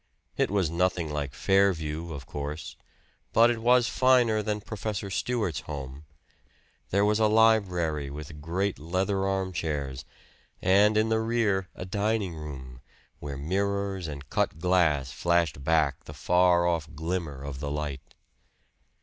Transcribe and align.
It 0.35 0.49
was 0.49 0.71
nothing 0.71 1.11
like 1.13 1.35
"Fairview," 1.35 2.11
of 2.11 2.25
course; 2.25 2.75
but 3.33 3.51
it 3.51 3.61
was 3.61 3.87
finer 3.87 4.41
than 4.41 4.59
Professor 4.59 5.11
Stewart's 5.11 5.59
home. 5.59 6.05
There 6.89 7.05
was 7.05 7.19
a 7.19 7.27
library, 7.27 8.09
with 8.09 8.41
great 8.41 8.79
leather 8.79 9.27
armchairs; 9.27 10.03
and 10.59 10.97
in 10.97 11.09
the 11.09 11.19
rear 11.19 11.69
a 11.75 11.85
dining 11.85 12.33
room, 12.33 12.81
where 13.19 13.37
mirrors 13.37 14.07
and 14.07 14.27
cut 14.27 14.57
glass 14.57 15.11
flashed 15.11 15.63
back 15.63 16.05
the 16.05 16.15
far 16.15 16.65
off 16.65 16.89
glimmer 16.95 17.43
of 17.43 17.59
the 17.59 17.69
light. 17.69 18.15